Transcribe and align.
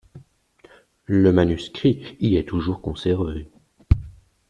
Le 1.05 1.31
manuscrit 1.31 2.17
y 2.19 2.35
est 2.35 2.49
toujours 2.49 2.81
conservé. 2.81 3.51